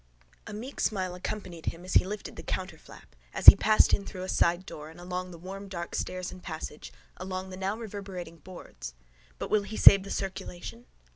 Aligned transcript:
A 0.47 0.51
meek 0.53 0.79
smile 0.79 1.13
accompanied 1.13 1.67
him 1.67 1.85
as 1.85 1.93
he 1.93 2.03
lifted 2.07 2.35
the 2.35 2.41
counterflap, 2.41 3.15
as 3.35 3.45
he 3.45 3.55
passed 3.55 3.93
in 3.93 4.03
through 4.03 4.23
a 4.23 4.29
sidedoor 4.29 4.89
and 4.89 4.99
along 4.99 5.29
the 5.29 5.37
warm 5.37 5.67
dark 5.67 5.93
stairs 5.93 6.31
and 6.31 6.41
passage, 6.41 6.91
along 7.17 7.51
the 7.51 7.55
now 7.57 7.77
reverberating 7.77 8.37
boards. 8.37 8.95
But 9.37 9.51
will 9.51 9.61
he 9.61 9.77
save 9.77 10.01
the 10.01 10.09
circulation? 10.09 10.87